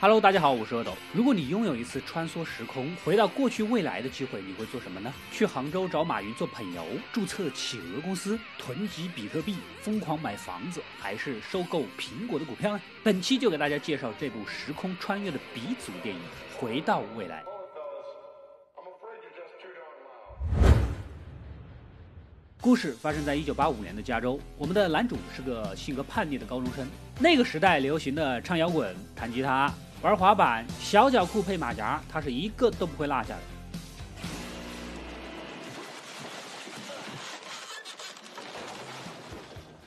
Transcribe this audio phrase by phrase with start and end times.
[0.00, 0.96] Hello，大家好，我是阿斗。
[1.12, 5.12] 如果你拥有一次穿梭时空、回到过去未来的机会，你会做什么呢？
[5.32, 12.80] 去杭州找马云做朋友，注册企鹅公司，囤积比特币，疯狂买房子，还是收购苹果的股票呢？
[13.02, 16.22] 本期就给大家介绍这部时空穿越的鼻祖电影
[16.56, 17.42] 《回到未来》。
[22.60, 26.84] 故事发生在一九八五年的加州，我们的男主是个性格叛逆的高中生。
[27.20, 29.72] 那个时代流行的唱摇滚、弹吉他。
[30.02, 33.40] 玩滑板，小脚裤配马甲，他是一个都不会落下的。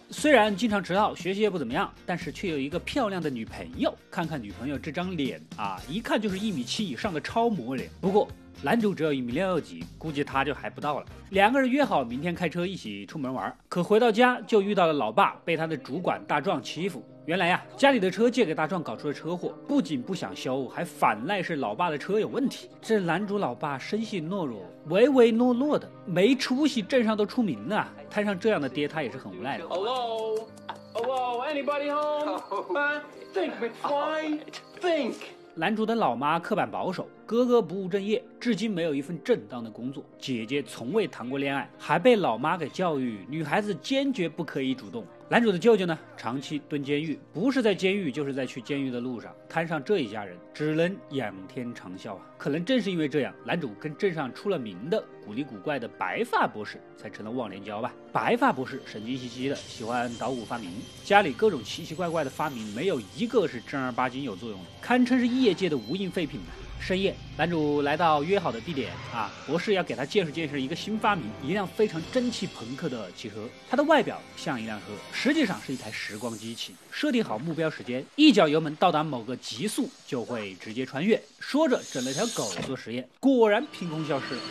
[0.10, 3.94] 虽然经常迟到，学习也不怎么样，但是却有一个漂亮的女朋友。
[4.10, 7.90] 看看女朋友这张脸啊，一看就是一米七以上的超模脸。
[8.00, 8.30] 不过
[8.64, 11.06] 男主只有一米六几，估计他就还不到了。
[11.32, 17.04] 两个人约好明天开车一起出门玩，可回到家就遇到了老爸被他的主管大壮欺负。
[17.26, 22.70] 原来呀，家里的车借给大壮搞出了车祸，不仅不想修，还反赖是老爸的车有问题。
[22.80, 27.92] 这男主老爸生性懦弱，唯唯诺诺的，没出息，镇上都出名了。
[28.12, 29.68] 摊上这样的爹，他也是很无奈的。
[29.68, 30.48] Hello,
[30.94, 33.02] hello, anybody home?
[33.34, 34.40] Think, McFly.
[34.80, 35.16] Think.
[35.54, 40.02] 男主的老妈刻板保守，哥哥不务正业，至今没有一份正当的工作。
[40.18, 45.06] 姐姐从未谈过恋爱，还被老妈给教育，女孩子坚决不可以主动。
[45.32, 49.34] 男主的舅舅呢，长期蹲监狱，不是在监狱，就是在去监狱的路上。
[49.48, 52.22] 摊上这一家人，只能仰天长啸啊！
[52.38, 57.94] 可能正是因为这样，男主跟镇上出了名的古里古怪的白发博士才成了忘年交吧。
[58.12, 60.70] 白发博士神经兮兮的，喜欢捣鼓发明，
[61.06, 66.42] 家里各种奇奇怪怪的发明，没有一个是正儿八经有作用的，堪称是业界的无印废品。
[66.82, 73.48] 深夜，男主来到约好的地点啊，博士要给他介绍介绍一个新发明，一辆非常蒸汽朋克的汽车。
[73.70, 76.76] 它的外表像一辆车，实际上是一台时光机器。
[76.92, 81.22] 设定好目标时间，一脚油门到达某个极速，就会直接穿越。
[81.40, 84.42] 说着，整了条狗做实验，果然凭空消失了。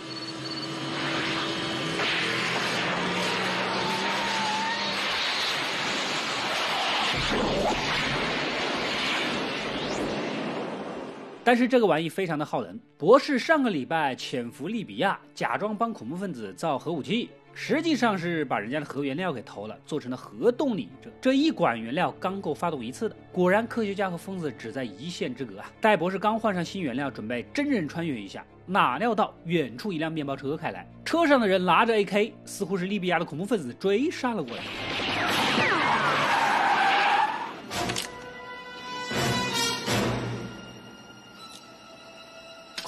[11.50, 12.78] 但是这个玩意非常的耗能。
[12.96, 20.88] 博士上个礼拜潜伏利比亚，假装帮恐怖分子造核武器，实际上是把人家的核原料给投了，做成了核动力。
[21.02, 23.16] 这这一管原料刚够发动一次的。
[23.32, 25.68] 果然，科学家和疯子只在一线之隔啊！
[25.80, 34.62] 戴博士刚换上新原料，准备真人穿越一下，哪料到远处一辆面包车开来，车上的人拿着 AK，似乎是利比亚的恐怖分子追杀了过来。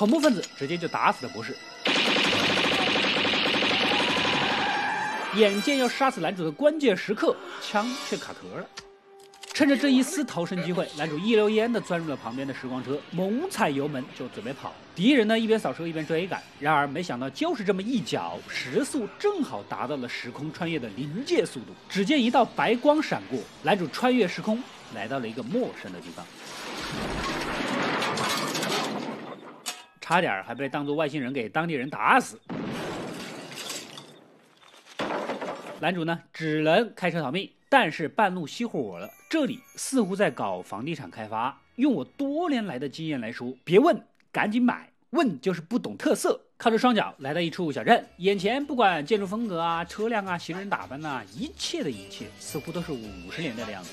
[0.03, 1.57] 恐怖分子直接就打死了博士，
[5.37, 8.67] 眼见要杀死男主的关键时刻，枪却卡壳了。
[9.55, 14.75] 趁着这一丝逃生机会，男主一溜烟的钻入了旁边的时光车，猛踩油门就准备跑。
[14.93, 21.67] 敌人呢一边扫车一边追赶，然而没想到就是这么一脚，时速正好达到了时空穿越的临界速度。
[21.89, 24.61] 只见一道白光闪过，男主穿越时空，
[24.97, 26.27] 来到了一个陌生的地方。
[30.13, 32.39] 差点还被当作外星人给当地人打死。
[35.81, 39.09] 男主呢，只能开车逃命，但是半路熄火了。
[39.31, 41.59] 这里似乎在搞房地产开发。
[41.77, 43.99] 用我多年来的经验来说，别问，
[44.31, 44.91] 赶紧买。
[45.13, 46.39] 问就是不懂特色。
[46.59, 53.91] 靠着双脚来到一处小镇，眼前不管建筑风格啊、车辆啊、行人打扮呐，一切的一切似乎都是五十年代的样子。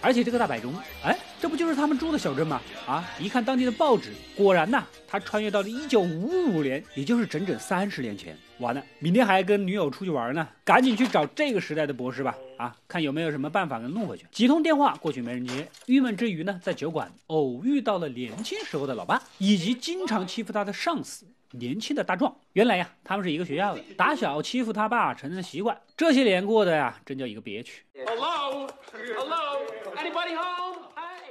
[0.00, 2.60] 而且这个大摆钟，哎，这不就是他们住的小镇吗？
[2.86, 8.36] 啊，一看当地的报纸，果然呐，他穿越到了一九五五年，也就是整整三十年前。
[8.58, 12.34] 完了，明天还跟女友出去玩呢，赶紧去找这个时代的博士吧！
[12.56, 14.24] 啊，看有没有什么办法能弄回去。
[14.30, 21.26] 几通电话过去没人接，郁闷之余呢，在酒馆偶遇到了年轻时候的老爸，以及经常欺负他的上司。
[21.58, 27.82] 年轻的大壮，原来呀，他们是一个学校的，打小欺负他爸成了习惯，这些年过得呀，真叫一个憋屈。
[28.06, 30.76] Hello，Hello，Anybody home？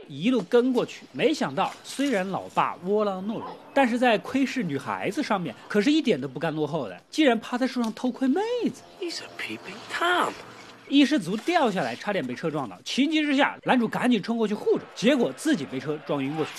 [0.07, 8.39] 一路跟过去，没想到虽然老爸窝囊懦弱，但是在窥视女孩子上面可是一点都不甘落后的，竟然趴在树上偷窥妹
[8.72, 8.83] 子。
[9.00, 10.31] He's a peeping Tom。
[10.88, 16.51] 一失足掉下来，差点被车撞到，情急之下，男主赶紧冲过去护着，结果自己被车撞晕过去。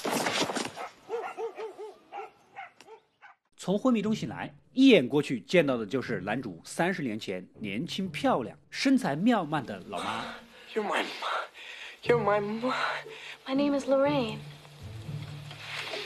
[3.67, 10.23] 从昏迷中醒来，一眼过去见到的就是男主三十年前年轻漂亮、身材妙曼的老妈。
[10.73, 11.11] You're my mom.
[12.05, 12.73] You're my mom.
[13.45, 14.37] My name is Lorraine.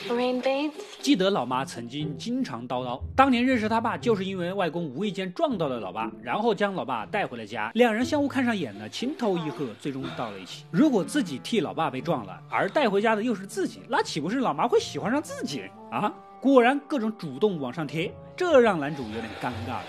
[0.09, 0.71] Lorraine Bates.
[1.01, 10.65] 记得老妈曾经经常叨叨，当年认识他爸就是因为外公无意间撞到了老爸，然后将老爸带回了家，两人相互看上眼了，情投意合，最终到了一起。
[10.71, 16.11] 如果自己替老爸被撞了，而带回家的又是自己，那岂不是老妈会喜欢上自己啊？
[16.41, 19.85] 果然各种主动往上贴，这让男主有点尴尬了。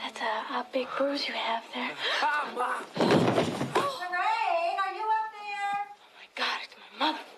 [0.00, 1.90] That's a, a big bruise you have there.
[3.74, 5.82] Lorraine, are you up there?
[5.98, 7.33] Oh my God, it's my mother.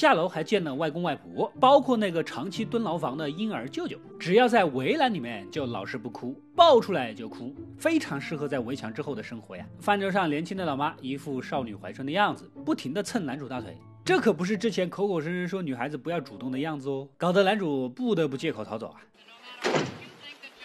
[0.00, 3.98] 下楼还见了外公外婆，包括那个长期蹲牢房的婴儿舅舅。
[4.18, 9.66] 只要在围栏里面就老是不哭，抱出来就哭，非常适合在围墙之后的生活呀。
[9.78, 13.76] 饭桌上，年轻的老妈一副少女怀春的样子，不停地蹭男主大腿。
[14.02, 19.02] 这可不是之前口口声声说女孩子不要主动的样子哦，搞得男主不得不借口逃走啊。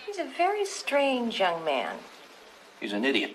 [0.07, 1.97] He's a very strange young man.
[2.79, 3.31] He's an idiot.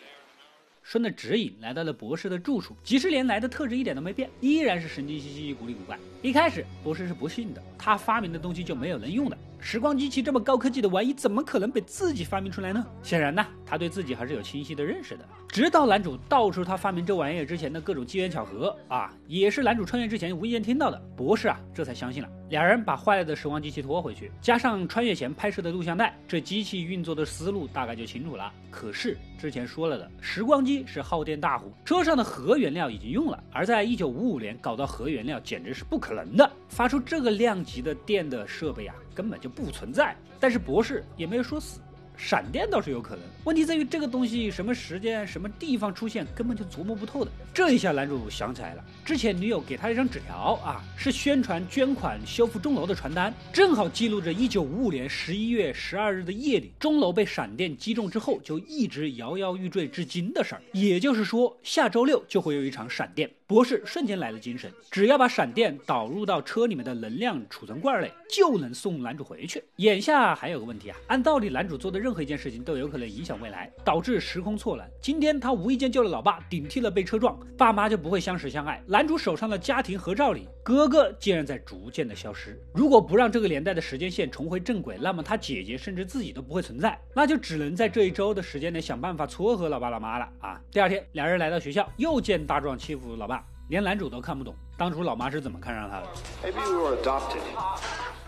[0.91, 5.97] 顺着指引来到了博士的住处，几十年来的特质一点都没变，依然是神经兮兮、古里古怪。
[6.21, 9.39] 一开始，博士是不信的，他发明的东西就没有能用的。
[9.63, 12.85] 时光机器这么高科技的玩意，怎么可能被自己发明出来呢？
[13.03, 15.25] 显然呢，他对自己还是有清晰的认识的。
[15.49, 22.29] 直到男主道出他发明这玩意儿之前的各种机缘巧合啊，也是男主穿越之前无意间听到的，博士啊这才相信了。
[22.49, 28.53] 两人把坏了的时光机器拖回去，加上穿越前拍摄的录像带，这机器运作的思路大概就清楚了。
[28.71, 40.17] 可是之前说了的，时光机是耗电大户，车上的核原料已经用了，而在一九五五年搞到核原料简直是不可能的，发出这个量级的电的设备啊根本就不存在。
[40.39, 41.79] 但是博士也没有说死。
[42.17, 47.31] 闪电倒是有可能，问题在于这个东西什么时间、什么地方出现，根本就琢磨不透的。
[47.55, 60.61] 这一下，男主想起来了，之前女友给他一张纸条啊，是宣传捐款修复钟楼的传单，正好记录着1955年11月12日的夜里，钟楼被闪电击中之后，就一直摇摇欲坠至今的事儿。
[60.73, 63.31] 也就是说，下周六就会有一场闪电。
[63.51, 69.61] 博士瞬间来了精神，只要把闪电导入到车里面的能量储存罐内，就能送男主回去。
[69.79, 74.89] 眼下还有个问题啊，按道理男主做的任何一件事情都有可能影响未来，导致时空错乱。
[75.03, 78.81] 今天他无意间救了老爸，顶替了被车撞，爸妈就不会相识相爱。
[78.87, 82.61] 男主手上的家庭合照里，哥哥竟然在逐渐的消失。
[82.75, 90.61] 如果不让这个年代的时间线重回正轨，那么他姐姐甚至自己都不会存在，那就只能在这一周的时间内想办法撮合老爸老妈了啊！
[90.71, 93.45] 第二天，两人来到学校，又见大壮欺负老爸。
[93.69, 96.07] 连男主都看不懂，当初老妈是怎么看上他的。
[96.43, 97.41] Maybe we were adopted.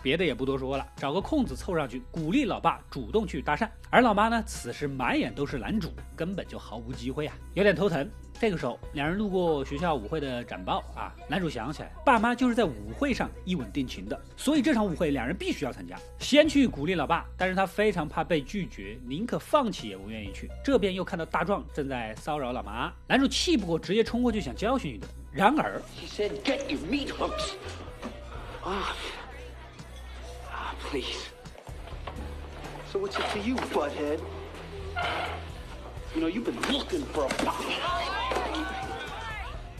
[0.02, 3.68] 别的也不多说了，找个空子凑上去，鼓励老爸主动去搭讪。
[3.88, 8.08] 而老妈呢，此时满眼都是男主，根本就毫无机会啊，有点头疼。
[8.40, 15.96] 这个时候，两人路过学校舞会的展报啊，男主想起来，爸妈就是在舞会上一吻定情的，所以这场舞会两人必须要参加。
[16.18, 20.50] 先去鼓励老爸，但是他非常怕被拒绝，宁可放弃也不愿意去。
[20.64, 25.08] 这边又看到大壮正在骚扰老妈，男主气不过，直接冲过去想教训一顿。
[25.30, 27.52] 然而，He said, get your meat hooks.
[30.90, 31.30] Please.
[32.92, 34.20] So what's it to you, butthead?
[36.14, 37.78] You know, you've been looking for a body.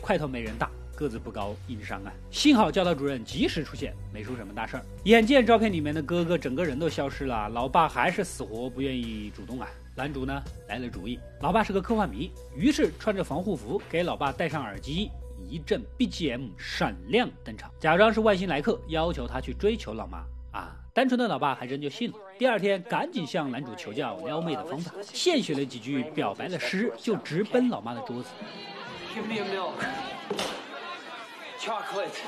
[0.01, 2.13] 块头没人大，个子不高，硬伤啊！
[2.31, 4.83] 幸好教导主任及时出现，没出什么大事儿。
[5.05, 9.69] 眼见照片里面的哥哥整个人都消失了，老爸还是死活不愿意主动啊。
[9.95, 15.11] 男主呢来了主意，老爸是个科幻迷，于是穿着防护服给老爸戴上耳机，
[15.51, 20.25] 一阵 BGM 闪亮登场，假装是外星来客，要求他去追求老妈。
[20.95, 22.17] 单纯的老爸还真就信了。
[22.39, 28.29] 第二天，赶紧向男主求教撩妹的方法，献学了几句表白的诗，就直奔老妈的桌子。
[29.15, 29.73] Give me a milk.
[31.59, 32.21] Chocolate.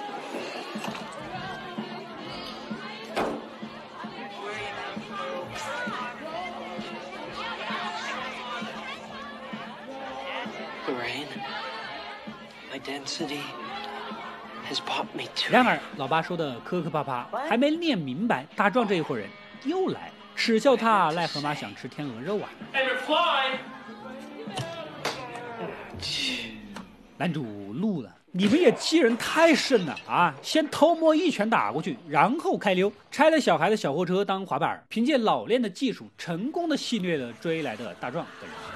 [15.51, 19.29] 然而，老爸说的磕磕巴巴，还没念明白，大壮这一伙人
[19.65, 22.49] 又来，耻笑他癞蛤蟆想吃天鹅肉啊！
[27.17, 27.45] 男主
[27.75, 30.35] 怒了，你们也欺人太甚了啊！
[30.43, 38.74] 先偷摸一拳打过去，然后开溜，拆了小孩的小货车当滑板，凭借老练的技术，成功的戏虐了追来的大壮等人。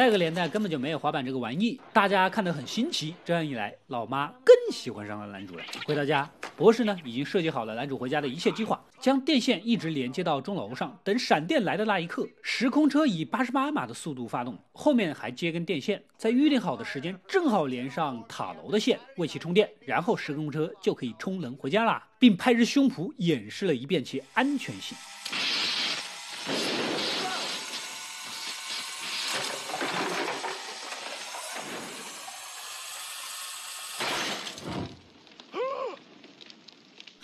[0.00, 3.14] 那个年代根本就没有滑板这个玩意，大家看得很新奇。
[3.22, 5.62] 这样一来，老妈更喜欢上了男主了。
[5.84, 6.26] 回到家，
[6.56, 24.96] 博士呢已经设计好了男主回家的一切计划，将电线一直连接到钟楼上，等闪电来的那一刻，时空车以八十八码的速度发动，后面还接根电线，在预定好的时间正好连上塔楼的线，为其充电，然后时空车就可以充能回家啦，并拍着胸脯演示了一遍其安全性。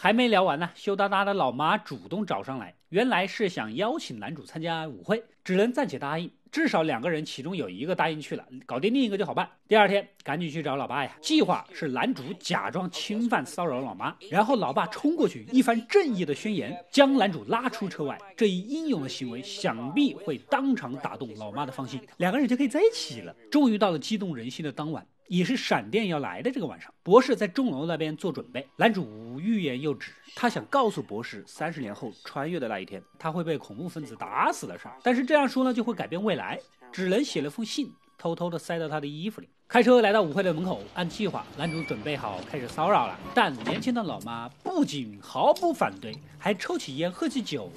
[0.07, 9.51] 还没聊完呢，羞答答的老妈主动找上来，原来是想邀请男主参加舞会，只能暂且答应，至少两个人其中有一个答应去了，搞定另一个就好办。
[9.67, 18.17] 第二天赶紧去找老爸呀，计划是男主假装侵犯骚扰老妈，然后老爸冲过去一番正义的宣言，将男主拉出车外。
[18.37, 23.35] 这一英勇的行为想必会当场打动老妈的芳心，两个人就可以在一起了。
[23.51, 25.05] 终于到了激动人心的当晚。
[25.29, 28.67] 也是闪电要来的这个晚上，博士在钟楼那边做准备。
[28.77, 34.97] 男主欲言又止，他想告诉博士，三十年后穿越的那一天，他会被恐怖分子打死的事儿。
[35.03, 36.59] 但是这样说呢，就会改变未来，
[36.93, 39.49] 只能写了封信，偷偷的塞到他的衣服里。
[39.69, 43.19] 开车来到舞会的门口，按计划，男主准备好开始骚扰了。
[43.35, 47.69] 但年轻的老妈不仅毫不反对，还抽起烟，喝起酒。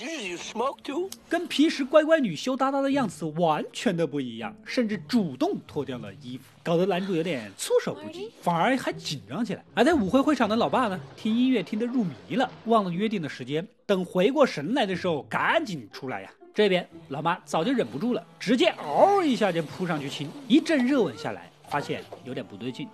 [0.00, 1.10] You smoke too?
[1.28, 9.62] 跟平时乖乖女羞答答的样子完全都不一样，甚至主动脱掉了衣服，搞得男主有点措手不及，反而还紧张起来。
[9.74, 16.32] 而在舞会会场的老爸呢，听音乐听得入迷了，忘了约定的时间，等回过神来的时候，赶紧出来呀。
[16.54, 22.88] 这边老妈早就忍不住了，直接嗷一下就扑上去亲，一阵热吻下来，发现有点不对劲。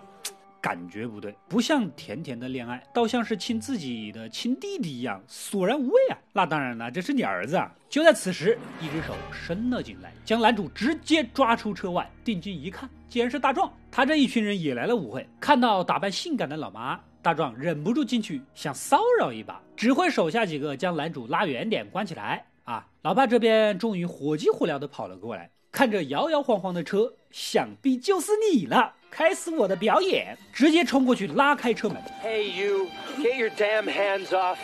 [0.67, 6.19] 感觉不对，不像甜甜的恋爱，倒像是亲自己的亲弟弟一样，索然无味啊！
[6.33, 7.73] 那当然了，这是你儿子啊！
[7.89, 12.11] 就在此时，一只手伸了进来，将男主直接抓出车外。
[12.25, 13.73] 定睛一看，竟然是大壮。
[13.93, 22.45] 他这一群人也来了舞会，看到打扮性感的老妈，大壮忍不住进去想骚扰一把，指挥手下几个将男主拉远点，关起来。
[22.65, 28.95] 啊，老爸这边终于火急火燎的跑了过来，看着摇摇晃晃的车，想必就是你了。
[29.11, 31.97] 开始我的表演，直接冲过去拉开车门。
[32.23, 34.59] Hey, you, get your damn hands off!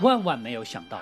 [0.00, 1.00] 万万没有想到，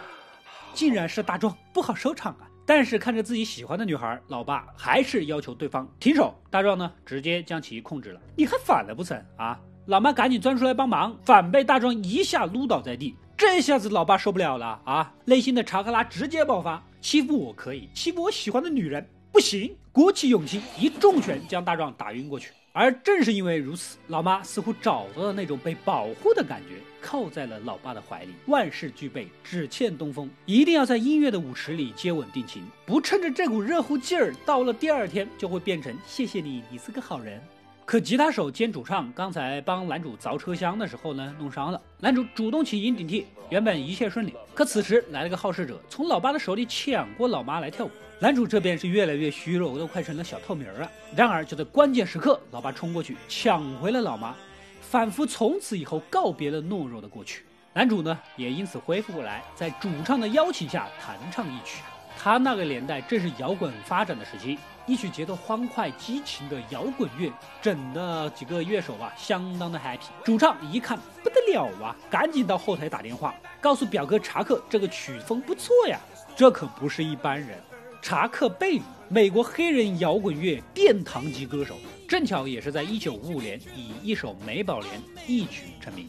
[0.75, 2.49] 竟然是大壮，不好收场啊！
[2.67, 6.35] 但是看着自己喜欢的女孩，老爸还是要求对方停手。
[6.51, 8.21] 大壮呢，直接将其控制了。
[8.37, 9.59] 你还反了不成啊？
[9.87, 13.17] 老妈赶紧钻出来帮忙，反被大壮一下撸倒在地。
[13.37, 15.15] 这下子老爸受不了了啊！
[15.25, 19.75] 内心的查克拉直接爆发，欺负我可以，欺负我喜欢的女人不行！
[19.91, 22.51] 鼓起勇气，一重拳将大壮打晕过去。
[22.73, 28.31] 而正是因为如此，老妈似乎找到了那种被保护的感觉，靠在了老爸的怀里。
[28.47, 30.31] 万事俱备，只欠东风。
[30.47, 37.43] 一定要在音乐的舞池里接吻定情，不趁着这股热乎劲儿，到了第二天就会变成谢谢你，你是个好人。
[37.91, 41.83] 可吉他手兼主唱刚才帮男主凿车厢的时候呢，弄伤了。
[41.99, 44.33] 男主主动请缨顶替，原本一切顺利。
[44.55, 47.91] 可此时来了个好事者，从老爸的手里抢过老妈来跳舞。
[48.21, 50.89] 男主这边是越来越虚弱，都快成了小透明了。
[51.17, 54.37] 然而就在关键时刻，老爸冲过去抢回了老妈，
[54.81, 57.43] 仿佛从此以后告别了懦弱的过去。
[57.73, 61.83] 男主呢也因此恢复过来，在主唱的邀请下弹唱一曲。
[62.23, 64.59] 他那个年代正是摇滚发展的时期。
[64.87, 70.01] 一曲节奏欢快、激情的摇滚乐，整的几个乐手啊，相当的 happy。
[70.23, 75.99] 主唱一看不得了啊，赶紧到后台打电话，告诉表哥查克，这个曲风不错呀。
[76.37, 77.59] 这可不是一般人，
[78.03, 84.93] 查克贝里，美国黑人摇滚乐殿堂级歌手，正巧也是在一九五五年以一首《美宝莲》
[85.27, 86.07] 一曲成名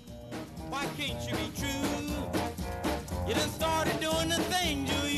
[3.27, 5.10] youdontstarteddoingthethanger。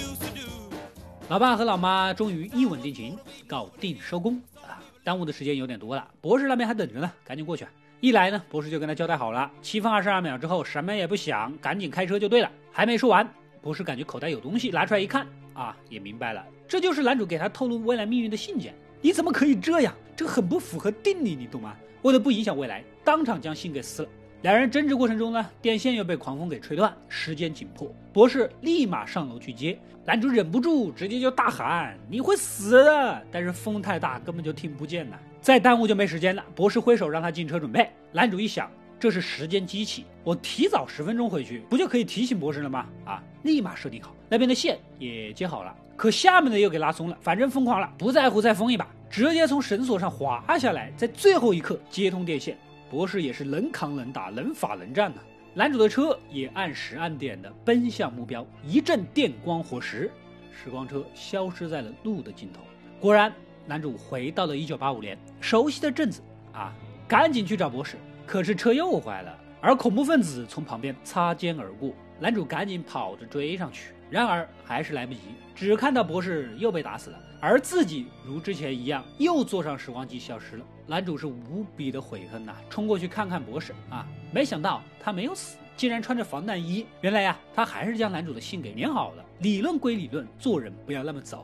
[1.30, 4.84] 老爸和老妈终于一吻定情，搞定收工啊！
[5.06, 7.65] 耽误的时间有点多了，博士那边还等着呢，赶紧过去。
[8.01, 12.51] 一来呢，博士就跟他交代好了，七分二十二秒之后什么也不想，赶紧开车就对了。
[12.74, 13.27] 还没说完，
[13.62, 18.75] 博士感觉口袋有东西，拿出来一看啊，也明白了，这就是男主给他透露未来命运的信件。
[19.00, 19.96] 你怎么可以这样？
[20.18, 21.74] 这很不符合定理，你懂吗？
[22.01, 24.10] 为了不影响未来，当场将信给撕了。
[24.43, 29.79] 两人争执过程中呢，电线又被狂风给吹断，时间紧迫，博士立马上楼去接。
[30.03, 35.17] 男主忍不住直接就大喊：“你会死的！”但是风太大，根本就听不见呐。
[35.39, 36.43] 再耽误就没时间了。
[36.53, 37.89] 博士挥手让他进车准备。
[38.12, 38.69] 男主一想，
[39.00, 42.85] 这是时间机器，我提早十分钟回去，不就可以提醒博士了吗？
[43.05, 52.57] 啊，立马设定好，那边的线也接好了，可下面的又给拉松了，反正疯狂了，不在乎再疯一把，直接从绳索上滑下来，在最后一刻接通电线。
[52.93, 55.15] 博士也是能扛能打，能法能战啊。
[55.55, 60.12] 男主的车也按时按点的奔向目标，一阵电光火石，
[60.51, 62.62] 时光车消失在了路的尽头。
[63.00, 63.33] 果然，
[63.65, 66.21] 男主回到了1985年，熟悉的镇子
[66.51, 66.71] 啊，
[67.07, 67.97] 赶紧去找博士。
[68.27, 75.22] 可是车又坏了，而恐怖分子从旁边擦肩而过，男主赶紧跑着追上去，然而还是来不及，
[75.55, 80.65] 只看到博士又被打死了，而自己如之前一样又坐上时光机消失了。
[80.86, 85.58] 男主是无比的悔恨呐，冲过去看看博士啊，没想到他没有死。
[85.75, 89.25] 竟然穿着防弹衣，原来呀，他还是将男主的信给粘好了。
[89.39, 91.43] 理论归理论，做人不要那么走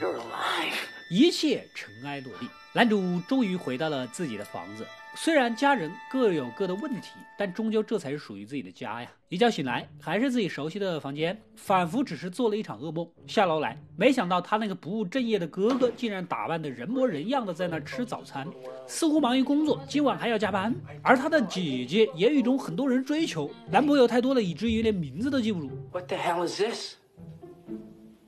[0.00, 0.93] you like。
[1.10, 4.86] 一切尘埃落定，男主终于回到了自己的房子。
[5.16, 9.08] 虽然家人各有各的问题，但终究这才是属于自己的家呀。
[9.28, 13.08] 一觉醒来，还是自己熟悉的房间，仿佛只是做了一场噩梦。
[13.28, 18.44] 下楼来，没想到他那个不务正业的哥哥，竟然打扮的人模人样的在那吃早餐，
[18.88, 20.74] 似乎忙于工作，今晚还要加班。
[21.00, 25.70] 而他的姐姐言语中很多人追求，男朋友太多了，以至于连名字都记不住。
[25.92, 26.94] What the hell is this?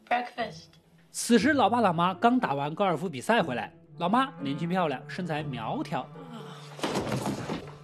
[0.09, 0.67] Breakfast.
[1.19, 6.07] 此时，老爸老妈刚打完高尔夫比赛回来，老妈年轻漂亮，身材苗条。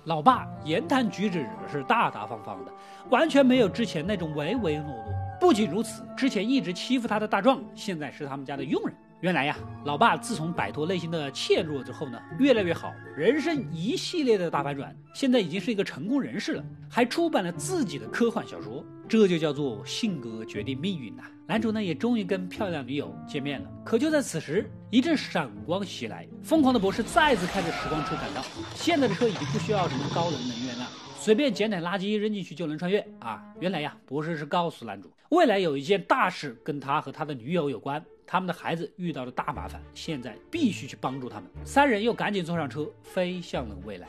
[0.05, 2.73] 老爸言谈举止是大大方方的，
[3.09, 5.05] 完全没有之前那种唯唯诺诺。
[5.41, 8.95] 不仅如此，之前一直欺负他的大壮，现在是他们家的佣人。
[9.23, 21.23] 原来呀，老爸自从摆脱内心的怯弱之后呢，越来越好，人生一系列的大反转，现在已经是一个成功人士了，还出版了自己的科幻小说，这就叫做性格决定命运呐。
[21.47, 28.43] 男主呢也终于跟漂亮女友见面了，可就在此时，一阵闪光袭来，疯狂的博士再次开着时光车赶到。
[28.75, 33.41] 现在的车已经不需要什么高能能源了，随便捡点垃圾扔进去就能穿越啊！
[33.61, 38.05] 原来呀，博士是告诉男主，未来有一件大事跟他和他的女友有关。
[38.27, 41.51] 他们的孩子遇到了大麻烦，现在必须去帮助他们。
[41.65, 44.09] 三人又赶紧坐上车，飞向了未来。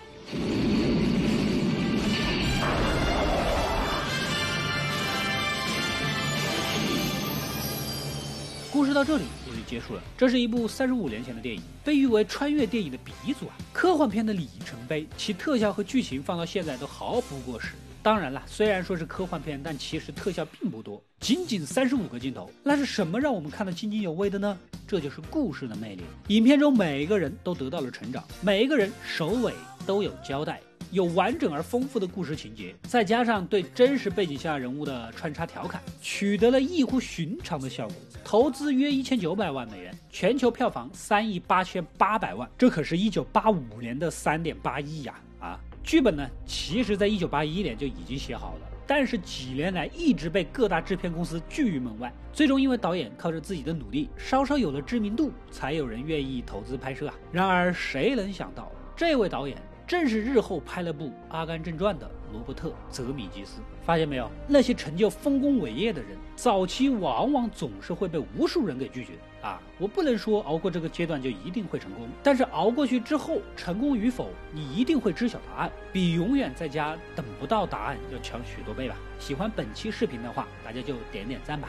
[8.71, 10.01] 故事到这里也就结束了。
[10.17, 17.73] 这是一部三十五年前的电影，被誉为穿越电影的鼻祖啊，科幻片的里程碑，其特效和剧情放到现在都毫不过时。
[18.03, 22.51] 当然了，虽然说是科幻片，但其实特效并不多，仅仅三十五个镜头。
[22.61, 24.57] 那是什么让我们看得津津有味的呢？
[24.85, 26.03] 这就是故事的魅力。
[26.27, 29.53] 影片中每一个人都得到了成长，每一个人首尾
[29.85, 30.59] 都有交代，
[30.91, 37.95] 有完整而丰富的故事情节，再加上对真实背景下人物的穿插调侃，取得了异乎寻常的效果。
[38.25, 45.15] 投资约一千九百万美元，全球票房三亿八千八百万，这可是一九八五年的三点八亿呀！
[45.39, 45.57] 啊。
[45.83, 52.11] 剧本呢，其实在一九八一年就已经写好了，但是几年来一直被各大制片公司拒于门外。
[52.31, 57.13] 最终因为导演靠着自己的努力，稍稍有了知名度，才有人愿意投资拍摄啊。
[57.31, 63.61] 然而谁能想到，这位导演正是日后拍了部《阿甘正传》的罗伯特·泽米吉斯。
[63.85, 69.11] 发现没有，那些成就丰功伟业的人，早期往往总是会被无数人给拒绝。
[69.41, 78.95] 啊，我不能说熬过这个阶段就一定会成功，但是熬过去之后，成功与否，你一定会知晓答案，比永远在家等不到答案要强许多倍吧。
[79.19, 81.67] 喜欢本期视频的话，大家就点点赞吧。